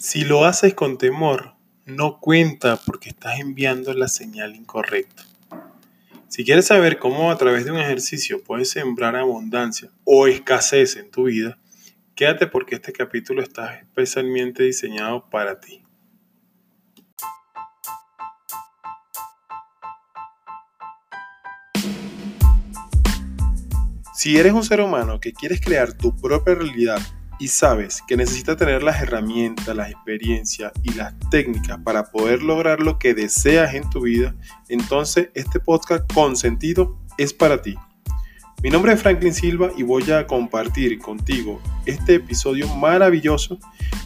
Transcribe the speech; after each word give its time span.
Si 0.00 0.24
lo 0.24 0.46
haces 0.46 0.72
con 0.72 0.96
temor, 0.96 1.56
no 1.84 2.20
cuenta 2.20 2.78
porque 2.86 3.10
estás 3.10 3.38
enviando 3.38 3.92
la 3.92 4.08
señal 4.08 4.56
incorrecta. 4.56 5.24
Si 6.26 6.42
quieres 6.42 6.68
saber 6.68 6.98
cómo 6.98 7.30
a 7.30 7.36
través 7.36 7.66
de 7.66 7.72
un 7.72 7.78
ejercicio 7.78 8.42
puedes 8.42 8.70
sembrar 8.70 9.14
abundancia 9.14 9.90
o 10.04 10.26
escasez 10.26 10.96
en 10.96 11.10
tu 11.10 11.24
vida, 11.24 11.58
quédate 12.14 12.46
porque 12.46 12.76
este 12.76 12.94
capítulo 12.94 13.42
está 13.42 13.74
especialmente 13.74 14.62
diseñado 14.62 15.28
para 15.28 15.60
ti. 15.60 15.82
Si 24.14 24.38
eres 24.38 24.54
un 24.54 24.64
ser 24.64 24.80
humano 24.80 25.20
que 25.20 25.34
quieres 25.34 25.60
crear 25.60 25.92
tu 25.92 26.16
propia 26.16 26.54
realidad 26.54 27.02
y 27.40 27.48
sabes 27.48 28.02
que 28.06 28.18
necesitas 28.18 28.58
tener 28.58 28.82
las 28.82 29.00
herramientas, 29.00 29.74
la 29.74 29.88
experiencia 29.88 30.72
y 30.82 30.92
las 30.92 31.14
técnicas 31.30 31.78
para 31.82 32.04
poder 32.04 32.42
lograr 32.42 32.80
lo 32.80 32.98
que 32.98 33.14
deseas 33.14 33.72
en 33.74 33.88
tu 33.88 34.02
vida, 34.02 34.34
entonces 34.68 35.30
este 35.32 35.58
podcast 35.58 36.04
con 36.12 36.36
sentido 36.36 36.98
es 37.16 37.32
para 37.32 37.62
ti. 37.62 37.76
Mi 38.62 38.68
nombre 38.68 38.92
es 38.92 39.00
Franklin 39.00 39.32
Silva 39.32 39.70
y 39.74 39.82
voy 39.82 40.10
a 40.12 40.26
compartir 40.26 40.98
contigo 40.98 41.62
este 41.86 42.16
episodio 42.16 42.68
maravilloso, 42.76 43.58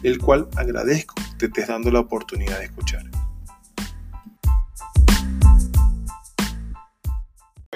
el 0.04 0.18
cual 0.20 0.48
agradezco 0.54 1.16
que 1.16 1.36
te 1.38 1.46
estés 1.46 1.66
dando 1.66 1.90
la 1.90 1.98
oportunidad 1.98 2.60
de 2.60 2.66
escuchar. 2.66 3.02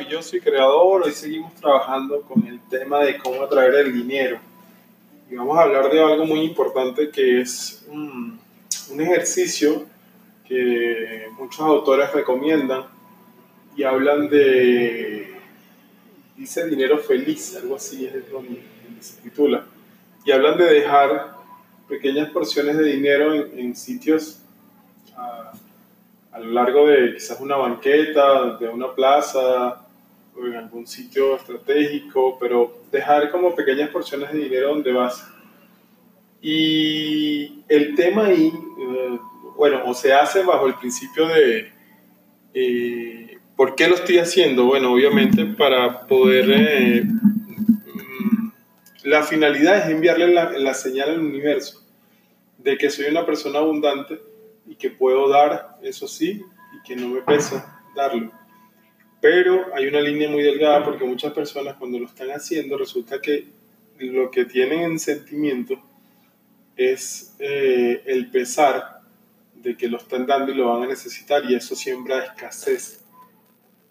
Yo 0.08 0.22
soy 0.22 0.40
creador, 0.40 1.02
hoy 1.02 1.12
seguimos 1.12 1.52
trabajando 1.56 2.22
con 2.22 2.46
el 2.46 2.60
tema 2.68 3.00
de 3.00 3.18
cómo 3.18 3.42
atraer 3.42 3.74
el 3.74 3.92
dinero 3.92 4.38
y 5.30 5.36
vamos 5.36 5.58
a 5.58 5.62
hablar 5.62 5.90
de 5.90 6.00
algo 6.00 6.24
muy 6.24 6.40
importante 6.40 7.10
que 7.10 7.40
es 7.40 7.84
un, 7.88 8.40
ejercicio 8.98 9.84
que 10.46 11.28
muchos 11.38 11.60
autores 11.60 12.10
recomiendan 12.12 12.86
y 13.76 13.82
hablan 13.82 14.28
de, 14.28 15.36
dice 16.36 16.66
dinero 16.66 16.98
feliz, 16.98 17.56
algo 17.56 17.76
así 17.76 18.06
es 18.06 18.12
que 18.12 18.22
se 19.00 19.20
titula, 19.20 19.66
y 20.24 20.32
hablan 20.32 20.56
de 20.56 20.64
dejar 20.64 21.36
pequeñas 21.86 22.30
porciones 22.30 22.78
de 22.78 22.84
dinero 22.84 23.34
en, 23.34 23.76
sitios 23.76 24.42
a, 25.14 25.52
a, 26.32 26.38
lo 26.40 26.50
largo 26.50 26.86
de 26.86 27.14
quizás 27.14 27.38
una 27.40 27.56
banqueta, 27.56 28.56
de 28.56 28.68
una 28.68 28.94
plaza, 28.94 29.86
o 30.34 30.46
en 30.46 30.56
algún 30.56 30.86
sitio 30.86 31.36
estratégico, 31.36 32.38
pero 32.40 32.77
dejar 32.90 33.30
como 33.30 33.54
pequeñas 33.54 33.90
porciones 33.90 34.32
de 34.32 34.38
dinero 34.38 34.68
donde 34.68 34.92
vas. 34.92 35.26
Y 36.40 37.64
el 37.68 37.94
tema 37.94 38.26
ahí, 38.26 38.46
eh, 38.48 39.18
bueno, 39.56 39.82
o 39.84 39.94
se 39.94 40.12
hace 40.12 40.42
bajo 40.44 40.66
el 40.66 40.74
principio 40.74 41.26
de, 41.26 41.72
eh, 42.54 43.38
¿por 43.56 43.74
qué 43.74 43.88
lo 43.88 43.96
estoy 43.96 44.18
haciendo? 44.18 44.64
Bueno, 44.64 44.92
obviamente 44.92 45.44
para 45.44 46.06
poder, 46.06 46.50
eh, 46.50 47.04
mm, 47.04 48.50
la 49.04 49.22
finalidad 49.24 49.78
es 49.78 49.90
enviarle 49.90 50.28
la, 50.28 50.52
la 50.52 50.74
señal 50.74 51.10
al 51.10 51.20
universo 51.20 51.84
de 52.58 52.76
que 52.76 52.90
soy 52.90 53.06
una 53.06 53.24
persona 53.24 53.58
abundante 53.60 54.20
y 54.66 54.76
que 54.76 54.90
puedo 54.90 55.28
dar, 55.28 55.78
eso 55.82 56.06
sí, 56.06 56.42
y 56.76 56.86
que 56.86 56.94
no 56.94 57.08
me 57.08 57.22
pesa 57.22 57.82
darlo. 57.96 58.37
Pero 59.20 59.74
hay 59.74 59.86
una 59.86 60.00
línea 60.00 60.28
muy 60.28 60.42
delgada 60.42 60.84
porque 60.84 61.04
muchas 61.04 61.32
personas 61.32 61.76
cuando 61.76 61.98
lo 61.98 62.06
están 62.06 62.30
haciendo 62.30 62.78
resulta 62.78 63.20
que 63.20 63.48
lo 63.98 64.30
que 64.30 64.44
tienen 64.44 64.80
en 64.82 64.98
sentimiento 64.98 65.82
es 66.76 67.34
eh, 67.40 68.02
el 68.06 68.30
pesar 68.30 69.00
de 69.54 69.76
que 69.76 69.88
lo 69.88 69.96
están 69.96 70.24
dando 70.24 70.52
y 70.52 70.54
lo 70.54 70.68
van 70.68 70.84
a 70.84 70.86
necesitar 70.86 71.44
y 71.44 71.56
eso 71.56 71.74
siembra 71.74 72.24
escasez. 72.24 73.04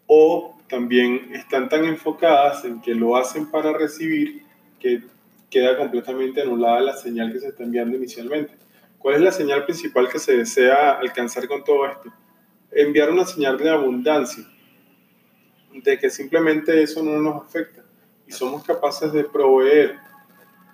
O 0.06 0.58
también 0.69 1.35
están 1.35 1.68
tan 1.68 1.84
enfocadas 1.84 2.63
en 2.63 2.81
que 2.81 2.96
lo 2.96 3.18
hacen 3.18 3.52
para 3.52 3.73
recibir 3.73 4.44
que 4.79 5.02
queda 5.50 5.78
completamente 5.78 6.41
anulada 6.41 6.79
la 6.79 6.96
señal 6.96 7.34
que 7.34 7.40
se 7.40 7.47
está 7.50 7.63
enviando 7.63 7.97
inicialmente. 7.97 8.53
¿Cuál 8.97 9.16
es 9.16 9.22
la 9.22 9.31
señal 9.31 9.66
principal 9.66 10.07
que 10.07 10.19
se 10.19 10.38
desea 10.38 10.94
alcanzar 10.94 11.47
con 11.50 11.66
todo 11.66 11.85
esto? 11.85 12.13
Enviar 12.72 13.12
una 13.12 13.25
señal 13.25 13.57
de 13.57 13.69
abundancia 13.69 14.46
de 15.84 15.98
que 15.98 16.10
simplemente 16.10 16.82
eso 16.82 17.04
no 17.04 17.20
nos 17.20 17.44
afecta 17.44 17.84
y 18.28 18.32
somos 18.32 18.64
capaces 18.64 19.12
de 19.14 19.24
proveer 19.24 19.98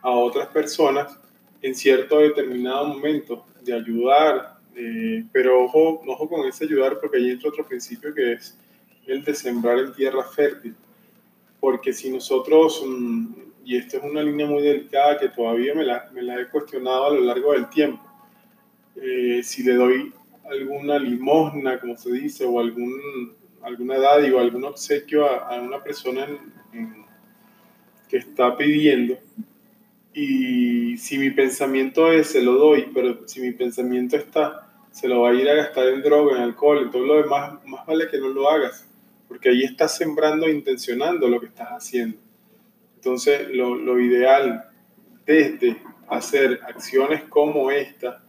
a 0.01 0.11
otras 0.11 0.47
personas 0.47 1.17
en 1.61 1.75
cierto 1.75 2.19
determinado 2.19 2.87
momento, 2.87 3.45
de 3.61 3.73
ayudar, 3.73 4.57
pero 5.31 5.63
ojo, 5.63 6.01
ojo 6.05 6.27
con 6.27 6.45
ese 6.47 6.65
ayudar 6.65 6.99
porque 6.99 7.17
ahí 7.17 7.31
entra 7.31 7.49
otro 7.49 7.65
principio 7.65 8.13
que 8.13 8.33
es 8.33 8.57
el 9.07 9.23
de 9.23 9.33
sembrar 9.33 9.79
en 9.79 9.93
tierra 9.93 10.23
fértil. 10.23 10.75
Porque 11.59 11.93
si 11.93 12.09
nosotros, 12.09 12.83
mm, 12.85 13.25
y 13.63 13.77
esto 13.77 13.97
es 13.97 14.03
una 14.03 14.21
línea 14.21 14.45
muy 14.45 14.61
delicada 14.61 15.17
que 15.17 15.29
todavía 15.29 15.73
me 15.73 15.85
la, 15.85 16.09
me 16.13 16.21
la 16.21 16.41
he 16.41 16.47
cuestionado 16.49 17.05
a 17.05 17.11
lo 17.11 17.21
largo 17.21 17.53
del 17.53 17.69
tiempo, 17.69 18.03
eh, 18.95 19.41
si 19.43 19.63
le 19.63 19.75
doy 19.75 20.13
alguna 20.49 20.99
limosna, 20.99 21.79
como 21.79 21.97
se 21.97 22.11
dice, 22.11 22.45
o 22.45 22.59
algún 22.59 23.33
alguna 23.95 24.35
o 24.35 24.39
algún 24.39 24.63
obsequio 24.65 25.25
a, 25.25 25.55
una 25.61 25.81
persona 25.83 26.27
que 28.09 28.17
está 28.17 28.55
pidiendo 28.55 29.17
y 30.13 30.97
si 30.97 31.17
mi 31.17 31.31
pensamiento 31.31 32.11
es 32.11 32.27
se 32.27 32.41
lo 32.41 32.53
doy, 32.53 32.89
pero 32.93 33.27
si 33.27 33.41
mi 33.41 33.51
pensamiento 33.51 34.15
está 34.15 34.63
se 34.93 35.07
lo 35.07 35.21
va 35.21 35.31
a 35.31 35.33
ir 35.33 35.49
a 35.49 35.55
gastar 35.55 35.87
en 35.87 36.03
droga, 36.03 36.37
en 36.37 36.43
alcohol, 36.43 36.83
en 36.83 36.91
todo 36.91 37.03
lo 37.03 37.23
demás, 37.23 37.53
más 37.65 37.83
vale 37.87 38.07
que 38.09 38.19
no 38.19 38.27
lo 38.27 38.47
hagas, 38.47 38.87
porque 39.27 39.49
ahí 39.49 39.63
estás 39.63 39.97
sembrando 39.97 40.47
intencionando 40.47 41.27
lo 41.27 41.39
que 41.39 41.47
estás 41.47 41.69
haciendo. 41.69 42.19
Entonces, 42.97 43.49
lo, 43.49 43.73
lo 43.73 43.99
ideal 43.99 44.69
desde 45.25 45.81
hacer 46.07 46.59
acciones 46.63 47.23
como 47.23 47.71
esta 47.71 48.21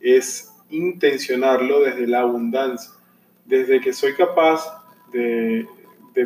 es 0.00 0.52
intencionarlo 0.70 1.82
desde 1.82 2.08
la 2.08 2.20
abundancia, 2.20 2.90
desde 3.44 3.80
que 3.80 3.92
soy 3.92 4.14
capaz 4.14 4.77
de, 5.12 5.66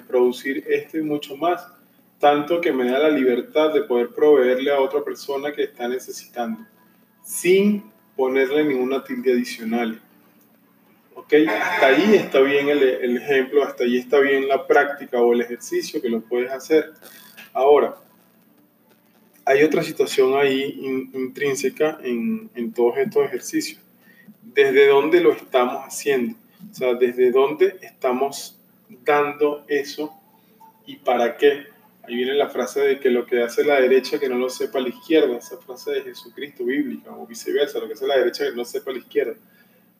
producir 0.09 0.65
esto 0.69 0.97
y 0.97 1.03
mucho 1.03 1.37
más, 1.37 1.67
tanto 2.19 2.63
que 2.63 2.73
me 2.73 2.89
da 2.91 2.99
la 2.99 3.11
libertad 3.11 3.75
de 3.75 3.83
poder 3.83 4.09
proveerle 4.09 4.73
a 4.73 4.81
otra 4.81 5.05
persona 5.05 5.53
que 5.53 5.65
está 5.65 5.87
necesitando, 5.87 6.65
sin 7.23 7.85
ponerle 8.17 8.65
ninguna 8.65 9.05
tilde 9.05 9.33
adicional. 9.33 10.01
¿Ok? 11.15 11.35
Hasta 11.47 11.87
ahí 11.89 12.15
está 12.15 12.41
bien 12.41 12.71
el, 12.71 12.83
el, 12.83 13.19
ejemplo, 13.19 13.63
hasta 13.63 13.85
ahí 13.85 13.99
está 13.99 14.19
bien 14.21 14.49
la 14.49 14.67
práctica 14.67 15.21
o 15.21 15.35
el 15.35 15.43
ejercicio 15.43 16.01
que 16.01 16.09
lo 16.09 16.23
puedes 16.23 16.51
hacer. 16.51 16.93
Ahora, 17.53 17.97
hay 19.45 19.63
otra 19.63 19.83
situación 19.83 20.39
ahí 20.39 20.81
intrínseca 21.13 21.99
en, 22.03 22.51
en 22.55 22.73
todos 22.73 22.97
estos 22.97 23.27
ejercicios. 23.27 23.81
¿Desde 24.43 24.87
dónde 24.87 25.21
lo 25.21 25.33
estamos 25.33 25.83
haciendo? 25.85 26.37
O 26.71 26.75
sea, 26.75 26.95
¿desde 26.95 27.31
dónde 27.31 27.77
estamos 27.83 28.59
dando 29.05 29.65
eso 29.69 30.13
y 30.87 30.97
para 30.97 31.37
qué. 31.37 31.67
Ahí 32.05 32.17
viene 32.17 32.35
la 32.35 32.49
frase 32.49 32.81
de 32.81 32.99
que 32.99 33.11
lo 33.11 33.27
que 33.27 33.43
hace 33.43 33.65
la 33.65 33.81
derecha 33.81 34.19
que 34.19 34.29
no 34.29 34.37
lo 34.37 34.51
sepa 34.51 34.81
la 34.81 34.89
izquierda, 34.89 35.37
esa 35.37 35.59
frase 35.59 35.93
de 35.93 36.03
Jesucristo 36.03 36.65
bíblica 36.65 37.13
o 37.13 37.27
viceversa, 37.27 37.79
lo 37.79 37.87
que 37.87 37.95
hace 37.95 38.07
la 38.07 38.19
derecha 38.19 38.45
que 38.45 38.57
no 38.57 38.65
sepa 38.65 38.91
la 38.91 38.99
izquierda. 38.99 39.35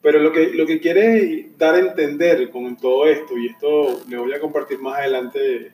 Pero 0.01 0.19
lo 0.19 0.33
que, 0.33 0.49
lo 0.49 0.65
que 0.65 0.81
quiere 0.81 1.51
dar 1.57 1.75
a 1.75 1.79
entender 1.79 2.49
con 2.49 2.75
todo 2.75 3.07
esto, 3.07 3.37
y 3.37 3.47
esto 3.47 4.03
le 4.09 4.17
voy 4.17 4.33
a 4.33 4.39
compartir 4.41 4.79
más 4.79 4.99
adelante 4.99 5.71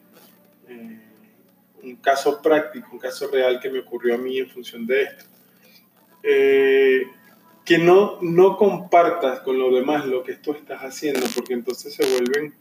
eh, 0.67 0.99
un 1.81 1.95
caso 1.95 2.39
práctico, 2.39 2.89
un 2.91 2.99
caso 2.99 3.27
real 3.31 3.59
que 3.59 3.71
me 3.71 3.79
ocurrió 3.79 4.13
a 4.13 4.17
mí 4.19 4.37
en 4.37 4.47
función 4.47 4.85
de 4.85 5.01
esto. 5.01 5.25
Eh, 6.21 7.07
que 7.65 7.79
no, 7.79 8.19
no 8.21 8.57
compartas 8.57 9.39
con 9.39 9.57
los 9.57 9.73
demás 9.73 10.05
lo 10.05 10.23
que 10.23 10.35
tú 10.35 10.51
estás 10.53 10.81
haciendo, 10.81 11.25
porque 11.35 11.53
entonces 11.53 11.93
se 11.93 12.05
vuelven 12.05 12.53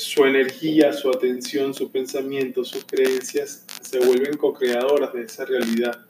su 0.00 0.24
energía, 0.24 0.92
su 0.92 1.10
atención, 1.10 1.74
su 1.74 1.90
pensamiento, 1.90 2.64
sus 2.64 2.84
creencias 2.84 3.66
se 3.82 3.98
vuelven 3.98 4.36
co-creadoras 4.36 5.12
de 5.12 5.22
esa 5.22 5.44
realidad 5.44 6.06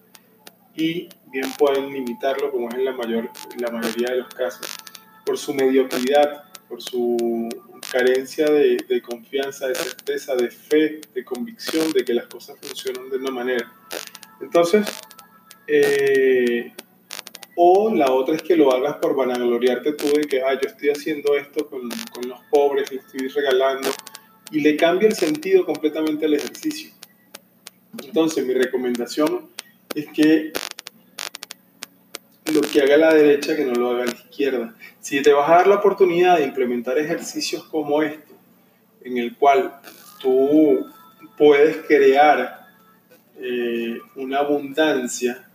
y 0.76 1.08
bien 1.26 1.52
pueden 1.58 1.92
limitarlo 1.92 2.50
como 2.50 2.68
es 2.68 2.76
en 2.76 2.84
la, 2.84 2.92
mayor, 2.92 3.30
la 3.58 3.70
mayoría 3.70 4.10
de 4.10 4.16
los 4.18 4.28
casos, 4.28 4.66
por 5.26 5.36
su 5.36 5.54
mediocridad, 5.54 6.44
por 6.68 6.80
su 6.80 7.48
carencia 7.90 8.46
de, 8.46 9.02
confianza, 9.02 9.66
de 9.66 9.74
certeza, 9.74 10.36
de 10.36 10.50
fe, 10.50 11.00
de 11.12 11.24
convicción 11.24 11.92
de 11.92 12.04
que 12.04 12.14
las 12.14 12.26
cosas 12.26 12.56
funcionan 12.60 13.10
de 13.10 13.16
una 13.16 13.30
manera. 13.30 13.72
Entonces, 14.40 14.86
eh, 15.66 16.72
o 17.62 17.94
la 17.94 18.10
otra 18.10 18.36
es 18.36 18.42
que 18.42 18.56
lo 18.56 18.72
hagas 18.72 18.96
por 18.96 19.14
vanagloriarte 19.14 19.92
tú 19.92 20.06
de 20.06 20.22
que, 20.22 20.40
ah, 20.40 20.54
yo 20.54 20.66
estoy 20.66 20.88
haciendo 20.88 21.36
esto 21.36 21.68
con, 21.68 21.90
con 22.10 22.26
los 22.26 22.40
pobres, 22.50 22.90
le 22.90 23.00
estoy 23.00 23.28
regalando, 23.28 23.90
y 24.50 24.60
le 24.60 24.78
cambia 24.78 25.06
el 25.06 25.14
sentido 25.14 25.66
completamente 25.66 26.24
al 26.24 26.32
ejercicio. 26.32 26.90
Entonces, 28.02 28.46
mi 28.46 28.54
recomendación 28.54 29.50
es 29.94 30.06
que 30.08 30.54
lo 32.50 32.62
que 32.62 32.80
haga 32.80 32.96
la 32.96 33.12
derecha 33.12 33.54
que 33.54 33.66
no 33.66 33.74
lo 33.74 33.90
haga 33.90 34.06
la 34.06 34.12
izquierda. 34.12 34.74
Si 35.00 35.20
te 35.20 35.34
vas 35.34 35.50
a 35.50 35.56
dar 35.56 35.66
la 35.66 35.74
oportunidad 35.74 36.38
de 36.38 36.44
implementar 36.44 36.96
ejercicios 36.96 37.64
como 37.64 38.00
este, 38.00 38.32
en 39.02 39.18
el 39.18 39.36
cual 39.36 39.80
tú 40.18 40.86
puedes 41.36 41.76
crear 41.86 42.68
eh, 43.36 43.98
una 44.16 44.38
abundancia 44.38 45.49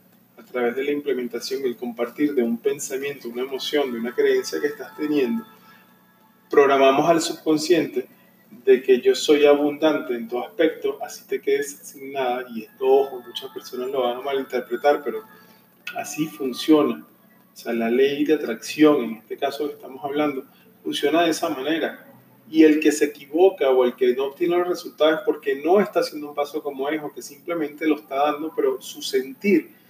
través 0.56 0.78
de 0.78 0.86
la 0.86 0.92
implementación 0.92 1.62
y 1.62 1.66
el 1.66 1.76
compartir 1.76 2.34
de 2.34 2.42
un 2.42 2.58
pensamiento, 2.58 3.28
una 3.28 3.42
emoción, 3.42 3.92
de 3.92 4.00
una 4.00 4.16
creencia 4.16 4.62
que 4.62 4.68
estás 4.68 4.96
teniendo, 4.96 5.46
programamos 6.50 7.10
al 7.10 7.20
subconsciente 7.20 8.08
de 8.64 8.82
que 8.82 9.02
yo 9.02 9.14
soy 9.16 9.46
abundante 9.46 10.16
en 10.16 10.30
todo 10.30 10.48
aspecto, 10.48 10.98
así 11.04 11.28
te 11.28 11.42
quedes 11.42 11.78
sin 11.84 12.14
nada, 12.14 12.46
y 12.56 12.64
esto, 12.64 12.86
ojo, 12.86 13.22
muchas 13.28 13.52
personas 13.52 13.90
lo 13.90 14.04
van 14.04 14.16
a 14.16 14.22
malinterpretar, 14.22 15.04
pero 15.04 15.24
así 15.98 16.26
funciona. 16.28 17.06
O 17.54 17.58
sea, 17.58 17.74
la 17.74 17.90
ley 17.90 18.24
de 18.24 18.36
atracción, 18.36 19.04
en 19.04 19.12
este 19.16 19.36
caso 19.36 19.68
que 19.68 19.74
estamos 19.74 20.02
hablando, 20.06 20.46
funciona 20.82 21.24
de 21.24 21.32
esa 21.32 21.50
manera. 21.50 22.08
Y 22.50 22.64
el 22.64 22.80
que 22.80 22.94
se 22.94 23.06
equivoca 23.06 23.70
o 23.72 23.84
el 23.84 23.94
que 23.96 24.16
no 24.16 24.28
obtiene 24.28 24.58
los 24.58 24.70
resultados 24.70 25.20
es 25.20 25.26
porque 25.26 25.62
no 25.62 25.82
está 25.82 26.00
haciendo 26.00 26.30
un 26.30 26.36
paso 26.36 26.64
como 26.64 26.88
es 26.88 27.04
o 27.04 27.12
que 27.12 27.22
simplemente 27.22 27.86
lo 27.86 27.96
está 27.96 28.32
dando, 28.32 28.54
pero 28.56 28.82
su 28.82 29.02
sentir, 29.02 29.84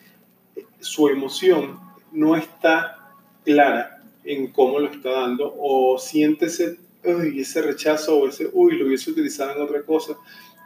su 0.86 1.10
emoción 1.10 1.80
no 2.12 2.36
está 2.36 3.12
clara 3.44 4.04
en 4.24 4.52
cómo 4.52 4.80
lo 4.80 4.90
está 4.90 5.12
dando 5.12 5.54
o 5.58 5.98
siente 5.98 6.46
ese, 6.46 6.78
ese 7.04 7.62
rechazo 7.62 8.18
o 8.20 8.28
ese, 8.28 8.50
uy, 8.54 8.78
lo 8.78 8.86
hubiese 8.86 9.12
utilizado 9.12 9.56
en 9.56 9.62
otra 9.62 9.82
cosa. 9.84 10.16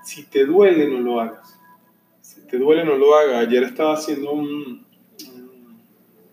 Si 0.03 0.25
te 0.25 0.45
duele, 0.45 0.87
no 0.87 0.99
lo 0.99 1.19
hagas. 1.19 1.57
Si 2.21 2.41
te 2.47 2.57
duele, 2.57 2.83
no 2.83 2.95
lo 2.95 3.15
hagas. 3.15 3.47
Ayer 3.47 3.63
estaba 3.63 3.93
haciendo 3.93 4.31
un, 4.31 4.85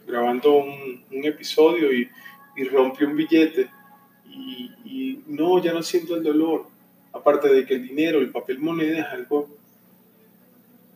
grabando 0.07 0.57
un, 0.57 0.97
episodio 1.25 1.93
y, 1.93 2.09
y 2.57 2.65
rompí 2.65 3.05
un 3.05 3.17
billete 3.17 3.71
y, 4.29 5.23
no, 5.27 5.63
ya 5.63 5.73
no 5.73 5.83
siento 5.83 6.17
el 6.17 6.23
dolor. 6.23 6.67
Aparte 7.13 7.49
de 7.49 7.65
que 7.65 7.75
el 7.75 7.89
dinero, 7.89 8.19
el 8.19 8.31
papel 8.31 8.59
moneda 8.59 9.01
es 9.01 9.07
algo 9.07 9.49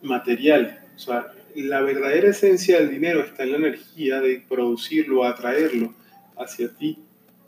material. 0.03 0.87
O 0.95 0.99
sea, 0.99 1.33
la 1.55 1.81
verdadera 1.83 2.31
esencia 2.31 2.79
del 2.79 2.91
dinero 2.91 3.21
está 3.21 3.43
en 3.43 3.53
la 3.53 3.59
energía 3.59 4.21
de 4.21 4.45
producirlo, 4.49 5.25
atraerlo 5.25 5.95
hacia 6.37 6.69
ti, 6.77 6.99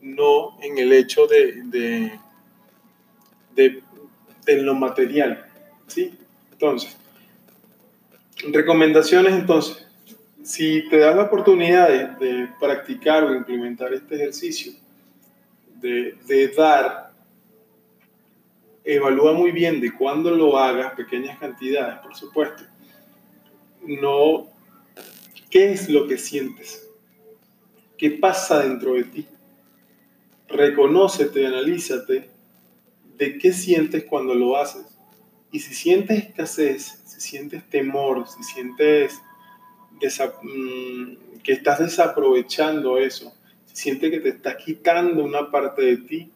no 0.01 0.59
en 0.63 0.79
el 0.79 0.93
hecho 0.93 1.27
de, 1.27 1.63
de, 1.65 2.13
de, 3.55 3.83
de 4.45 4.63
lo 4.63 4.75
material. 4.75 5.47
¿sí? 5.87 6.15
Entonces, 6.53 6.97
recomendaciones 8.51 9.35
entonces 9.35 9.87
si 10.43 10.89
te 10.89 10.99
das 10.99 11.15
la 11.17 11.23
oportunidad 11.23 11.89
de, 12.19 12.49
practicar 12.61 13.25
o 13.25 13.35
implementar 13.35 13.93
este 13.95 14.17
ejercicio, 14.17 14.73
de, 15.81 16.17
de, 16.27 16.49
dar, 16.49 17.13
evalúa 18.85 19.33
muy 19.33 19.53
bien 19.53 19.81
de 19.81 19.93
cuándo 19.95 20.31
lo 20.31 20.59
hagas, 20.59 20.95
pequeñas 20.95 21.39
cantidades, 21.39 21.99
por 22.01 22.15
supuesto. 22.15 22.65
No, 23.83 24.51
¿qué 25.51 25.73
es 25.73 25.89
lo 25.89 26.07
que 26.07 26.19
sientes? 26.19 26.89
¿Qué 27.99 28.11
pasa 28.11 28.61
dentro 28.61 28.95
de 28.95 29.05
ti? 29.05 29.27
Reconócete, 30.49 31.47
analízate 31.47 32.31
de 33.17 33.39
qué 33.39 33.53
sientes 33.53 34.05
cuando 34.05 34.35
lo 34.35 34.57
haces. 34.57 34.87
Y 35.51 35.61
si 35.61 35.75
sientes 35.75 36.25
escasez, 36.25 37.03
si 37.05 37.21
sientes 37.21 37.69
temor, 37.69 38.27
si 38.29 38.43
sientes 38.43 39.21
Mm, 40.43 41.15
que 41.45 41.53
estás 41.53 41.79
desaprovechando 41.79 42.99
eso, 42.99 43.33
si 43.67 43.77
sientes 43.77 44.11
que 44.11 44.21
te 44.21 44.31
está 44.31 44.57
quitando 44.57 45.25
una 45.25 45.51
parte 45.51 45.83
de 45.83 45.97
ti, 45.99 46.33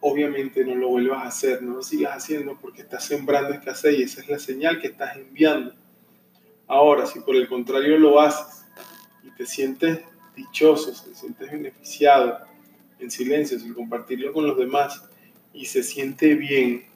obviamente 0.00 0.64
no 0.64 0.74
lo 0.74 0.88
vuelvas 0.88 1.22
a 1.22 1.28
hacer, 1.28 1.62
no 1.62 1.76
lo 1.76 1.82
sigas 1.82 2.16
haciendo 2.16 2.58
porque 2.58 2.82
estás 2.82 3.04
sembrando 3.04 3.52
escasez 3.52 3.98
y 3.98 4.02
esa 4.02 4.22
es 4.22 4.28
la 4.28 4.38
señal 4.38 4.80
que 4.80 4.88
estás 4.88 5.16
enviando. 5.16 5.74
Ahora, 6.72 7.04
si 7.04 7.20
por 7.20 7.36
el 7.36 7.48
contrario 7.48 7.98
lo 7.98 8.18
haces 8.18 8.64
y 9.22 9.30
te 9.32 9.44
sientes 9.44 10.00
dichoso, 10.34 10.90
te 11.04 11.14
sientes 11.14 11.52
beneficiado 11.52 12.38
en 12.98 13.10
silencio, 13.10 13.60
sin 13.60 13.74
compartirlo 13.74 14.32
con 14.32 14.46
los 14.46 14.56
demás 14.56 15.04
y 15.52 15.66
se 15.66 15.82
siente 15.82 16.34
bien, 16.34 16.86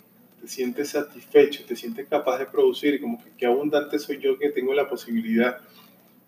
te 0.40 0.48
sientes 0.48 0.88
satisfecho, 0.88 1.66
te 1.66 1.76
sientes 1.76 2.08
capaz 2.08 2.38
de 2.38 2.46
producir, 2.46 3.02
como 3.02 3.22
que 3.22 3.32
qué 3.36 3.44
abundante 3.44 3.98
soy 3.98 4.18
yo 4.18 4.38
que 4.38 4.48
tengo 4.48 4.72
la 4.72 4.88
posibilidad 4.88 5.58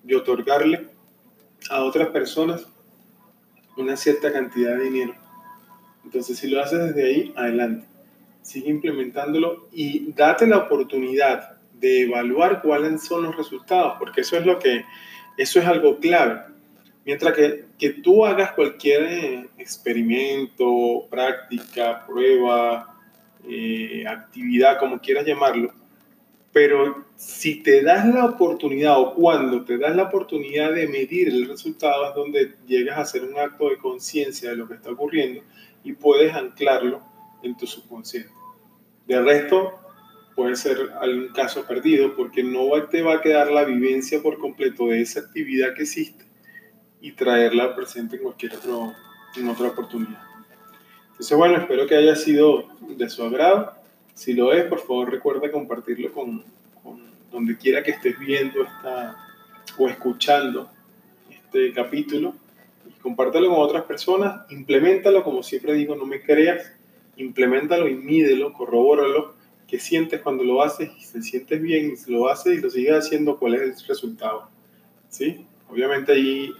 de 0.03 0.15
otorgarle 0.15 0.89
a 1.71 1.85
otras 1.85 2.09
personas 2.09 2.67
una 3.79 3.97
cierta 3.97 4.31
cantidad 4.31 4.77
de 4.77 4.85
dinero. 4.85 5.15
Entonces, 6.05 6.37
si 6.37 6.49
lo 6.49 6.61
haces 6.61 6.89
desde 6.89 7.03
ahí, 7.03 7.33
adelante. 7.35 7.87
Sigue 8.43 8.69
implementándolo 8.69 9.69
y 9.73 10.12
date 10.12 10.47
la 10.47 10.59
oportunidad 10.59 11.57
de 11.80 12.02
evaluar 12.02 12.62
cuáles 12.62 13.04
son 13.04 13.25
los 13.25 13.36
resultados, 13.36 13.94
porque 13.98 14.22
eso 14.22 14.36
es 14.36 14.46
lo 14.46 14.58
que, 14.58 14.84
eso 15.36 15.60
es 15.60 15.66
algo 15.66 15.98
clave. 15.98 16.40
Mientras 17.04 17.34
que, 17.34 17.64
que 17.78 17.90
tú 17.90 18.26
hagas 18.26 18.52
cualquier 18.52 19.02
eh, 19.04 19.48
experimento, 19.56 21.06
práctica, 21.08 22.04
prueba, 22.06 22.98
eh, 23.48 24.04
actividad, 24.06 24.78
como 24.78 25.00
quieras 25.00 25.25
llamarlo, 25.25 25.72
pero 26.52 27.04
si 27.16 27.62
te 27.62 27.82
das 27.82 28.06
la 28.06 28.25
oportunidad 28.25 29.00
o 29.00 29.14
cuando 29.14 29.64
te 29.64 29.78
das 29.78 29.94
la 29.94 30.04
oportunidad 30.04 30.72
de 30.72 30.88
medir 30.88 31.28
el 31.28 31.48
resultado 31.48 32.08
es 32.08 32.14
donde 32.14 32.54
llegas 32.66 32.98
a 32.98 33.02
hacer 33.02 33.22
un 33.22 33.38
acto 33.38 33.69
de 33.70 33.78
conciencia 33.78 34.50
de 34.50 34.56
lo 34.56 34.66
que 34.66 34.75
está 34.75 34.90
ocurriendo 34.90 35.42
y 35.84 35.92
puedes 35.92 36.34
anclarlo 36.34 37.02
en 37.42 37.56
tu 37.56 37.66
subconsciente. 37.66 38.30
De 39.06 39.20
resto, 39.22 39.77
puede 40.38 40.55
ser 40.55 40.93
algún 41.00 41.31
caso 41.31 41.64
perdido 41.67 42.14
porque 42.14 42.44
no 42.44 42.70
te 42.85 43.02
va 43.02 43.14
a 43.14 43.20
quedar 43.20 43.50
la 43.50 43.64
vivencia 43.64 44.23
por 44.23 44.38
completo 44.38 44.87
de 44.87 45.00
esa 45.00 45.19
actividad 45.19 45.75
que 45.75 45.82
existe 45.82 46.25
y 47.00 47.11
traerla 47.11 47.75
presente 47.75 48.14
en 48.14 48.23
cualquier 48.23 48.55
otro, 48.55 48.94
en 49.37 49.49
otra 49.49 49.67
oportunidad. 49.67 50.23
Entonces, 51.11 51.37
bueno, 51.37 51.56
espero 51.56 51.88
que 51.88 51.96
haya 51.96 52.14
sido 52.14 52.69
de 52.82 53.11
su 53.11 53.25
agrado. 53.25 53.73
Si 54.14 54.32
lo 54.32 54.52
es, 54.52 54.64
por 54.67 54.79
favor 54.79 55.11
recuerda 55.11 55.50
compartirlo 55.50 56.12
con, 56.12 56.44
donde 57.32 57.56
quiera 57.56 57.82
que 57.82 57.90
estés 57.90 58.17
viendo 58.17 58.62
esta, 58.62 59.17
o 59.76 59.88
escuchando 59.88 60.70
este 61.29 61.73
capítulo. 61.73 62.37
Compártelo 63.02 63.49
con 63.49 63.59
otras 63.59 63.83
personas, 63.83 64.49
implementalo, 64.52 65.25
como 65.25 65.42
siempre 65.42 65.75
digo, 65.75 65.97
no 65.97 66.07
me 66.07 66.23
creas, 66.23 66.73
implementalo 67.16 67.88
y 67.88 67.97
mídelo, 67.97 68.52
corrobóralo, 68.52 69.37
qué 69.68 69.78
sientes 69.78 70.22
cuando 70.22 70.42
lo 70.42 70.62
haces 70.62 70.90
y 70.98 71.02
si 71.02 71.22
sientes 71.22 71.60
bien 71.60 71.92
y 71.92 71.96
si 71.96 72.10
lo 72.10 72.28
haces 72.28 72.58
y 72.58 72.60
lo 72.60 72.70
sigues 72.70 72.94
haciendo, 72.94 73.38
cuál 73.38 73.54
es 73.54 73.60
el 73.60 73.87
resultado. 73.87 74.48
¿Sí? 75.10 75.46
Obviamente 75.68 76.12
ahí 76.12 76.50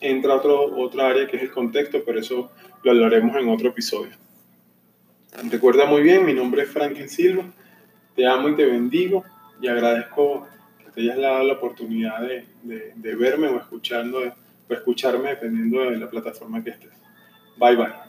entra 0.00 0.34
otro, 0.34 0.76
otra 0.78 1.08
área 1.08 1.26
que 1.26 1.36
es 1.36 1.42
el 1.42 1.50
contexto, 1.50 2.02
pero 2.04 2.18
eso 2.18 2.50
lo 2.82 2.90
hablaremos 2.90 3.36
en 3.36 3.48
otro 3.48 3.68
episodio. 3.68 4.12
Recuerda 5.50 5.84
muy 5.84 6.02
bien, 6.02 6.24
mi 6.24 6.32
nombre 6.32 6.62
es 6.62 6.70
Franklin 6.70 7.10
Silva, 7.10 7.44
te 8.14 8.26
amo 8.26 8.48
y 8.48 8.56
te 8.56 8.64
bendigo 8.64 9.22
y 9.60 9.68
agradezco 9.68 10.46
que 10.82 10.90
te 10.90 11.00
hayas 11.02 11.18
dado 11.18 11.44
la 11.44 11.52
oportunidad 11.54 12.22
de, 12.22 12.46
de 12.94 13.14
verme 13.14 13.48
o, 13.48 13.58
escuchando, 13.58 14.20
o 14.68 14.72
escucharme 14.72 15.28
dependiendo 15.30 15.90
de 15.90 15.98
la 15.98 16.08
plataforma 16.08 16.64
que 16.64 16.70
estés. 16.70 16.92
Bye 17.58 17.76
bye. 17.76 18.05